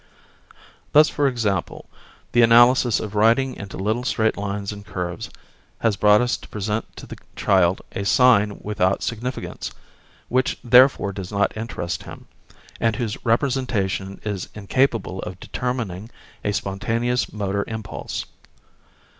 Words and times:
Thus, 0.93 1.09
for 1.09 1.27
example, 1.27 1.87
the 2.31 2.41
analysis 2.41 2.99
of 2.99 3.13
writing 3.13 3.53
into 3.55 3.77
little 3.77 4.03
straight 4.03 4.35
lines 4.35 4.71
and 4.71 4.83
curves 4.83 5.29
has 5.81 5.95
brought 5.95 6.21
us 6.21 6.37
to 6.37 6.47
present 6.47 6.95
to 6.95 7.05
the 7.05 7.17
child 7.35 7.83
a 7.91 8.03
sign 8.03 8.57
without 8.63 9.03
significance, 9.03 9.69
which 10.27 10.57
therefore 10.63 11.13
does 11.13 11.31
not 11.31 11.55
interest 11.55 12.01
him, 12.01 12.25
and 12.79 12.95
whose 12.95 13.23
representation 13.23 14.19
is 14.25 14.49
incapable 14.55 15.21
of 15.21 15.39
determining 15.39 16.09
a 16.43 16.51
spontaneous 16.51 17.31
motor 17.31 17.63
impulse. 17.67 18.25